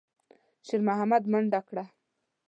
[0.67, 1.83] شېرمحمد منډه کړه.